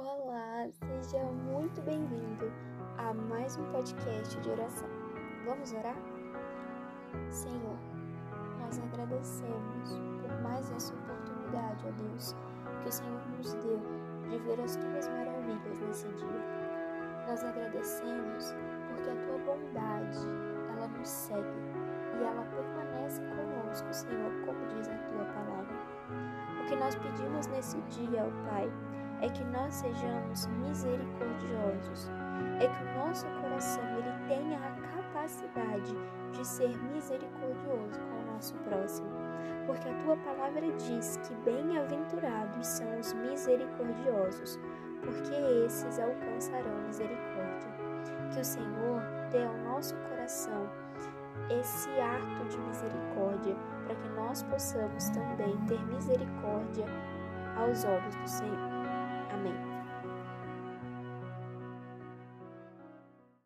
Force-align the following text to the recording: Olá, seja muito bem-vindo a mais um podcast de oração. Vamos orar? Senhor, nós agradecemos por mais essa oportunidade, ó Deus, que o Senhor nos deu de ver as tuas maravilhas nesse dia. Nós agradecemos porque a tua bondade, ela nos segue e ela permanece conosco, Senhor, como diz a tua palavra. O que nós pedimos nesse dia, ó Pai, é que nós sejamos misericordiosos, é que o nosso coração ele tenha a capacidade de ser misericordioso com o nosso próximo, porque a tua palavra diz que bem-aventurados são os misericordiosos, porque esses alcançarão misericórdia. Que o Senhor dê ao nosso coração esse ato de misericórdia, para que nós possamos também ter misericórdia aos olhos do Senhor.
Olá, 0.00 0.64
seja 0.70 1.24
muito 1.24 1.82
bem-vindo 1.82 2.52
a 2.98 3.12
mais 3.12 3.56
um 3.56 3.64
podcast 3.72 4.40
de 4.40 4.48
oração. 4.48 4.88
Vamos 5.44 5.72
orar? 5.72 5.96
Senhor, 7.28 7.76
nós 8.60 8.78
agradecemos 8.78 9.98
por 10.22 10.40
mais 10.40 10.70
essa 10.70 10.94
oportunidade, 10.94 11.84
ó 11.84 11.90
Deus, 12.00 12.36
que 12.80 12.88
o 12.88 12.92
Senhor 12.92 13.20
nos 13.36 13.54
deu 13.54 13.80
de 14.30 14.38
ver 14.38 14.60
as 14.60 14.76
tuas 14.76 15.08
maravilhas 15.08 15.80
nesse 15.80 16.06
dia. 16.06 16.44
Nós 17.26 17.42
agradecemos 17.42 18.54
porque 18.86 19.10
a 19.10 19.16
tua 19.26 19.38
bondade, 19.38 20.18
ela 20.76 20.86
nos 20.86 21.08
segue 21.08 21.58
e 22.20 22.22
ela 22.22 22.44
permanece 22.44 23.20
conosco, 23.22 23.92
Senhor, 23.92 24.30
como 24.46 24.64
diz 24.68 24.88
a 24.88 24.96
tua 25.08 25.24
palavra. 25.24 25.76
O 26.62 26.66
que 26.68 26.76
nós 26.76 26.94
pedimos 26.94 27.48
nesse 27.48 27.80
dia, 27.80 28.24
ó 28.24 28.48
Pai, 28.48 28.70
é 29.20 29.28
que 29.28 29.44
nós 29.44 29.74
sejamos 29.74 30.46
misericordiosos, 30.46 32.10
é 32.60 32.68
que 32.68 32.82
o 32.84 33.06
nosso 33.06 33.26
coração 33.40 33.84
ele 33.96 34.28
tenha 34.28 34.58
a 34.58 34.70
capacidade 34.96 35.94
de 36.32 36.46
ser 36.46 36.76
misericordioso 36.92 38.00
com 38.00 38.22
o 38.22 38.32
nosso 38.32 38.54
próximo, 38.58 39.08
porque 39.66 39.88
a 39.88 39.94
tua 40.04 40.16
palavra 40.18 40.70
diz 40.72 41.18
que 41.26 41.34
bem-aventurados 41.44 42.66
são 42.66 42.98
os 42.98 43.12
misericordiosos, 43.14 44.58
porque 45.02 45.34
esses 45.66 45.98
alcançarão 45.98 46.82
misericórdia. 46.86 47.68
Que 48.32 48.40
o 48.40 48.44
Senhor 48.44 49.02
dê 49.30 49.44
ao 49.44 49.56
nosso 49.58 49.94
coração 50.08 50.68
esse 51.50 51.88
ato 52.00 52.44
de 52.48 52.58
misericórdia, 52.58 53.56
para 53.84 53.94
que 53.94 54.08
nós 54.10 54.42
possamos 54.44 55.08
também 55.10 55.56
ter 55.66 55.80
misericórdia 55.86 56.86
aos 57.56 57.84
olhos 57.84 58.14
do 58.14 58.28
Senhor. 58.28 58.77